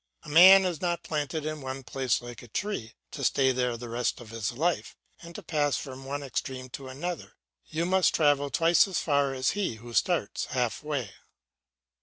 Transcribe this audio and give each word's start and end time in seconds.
A 0.23 0.29
man 0.29 0.65
is 0.65 0.81
not 0.81 1.03
planted 1.03 1.45
in 1.45 1.61
one 1.61 1.83
place 1.83 2.21
like 2.23 2.41
a 2.41 2.47
tree, 2.47 2.93
to 3.11 3.23
stay 3.23 3.51
there 3.51 3.77
the 3.77 3.87
rest 3.87 4.19
of 4.19 4.31
his 4.31 4.51
life, 4.51 4.95
and 5.21 5.35
to 5.35 5.43
pass 5.43 5.77
from 5.77 6.05
one 6.05 6.23
extreme 6.23 6.69
to 6.69 6.87
another 6.87 7.33
you 7.67 7.85
must 7.85 8.15
travel 8.15 8.49
twice 8.49 8.87
as 8.87 8.99
far 8.99 9.35
as 9.35 9.51
he 9.51 9.75
who 9.75 9.93
starts 9.93 10.45
half 10.45 10.81
way. 10.81 11.11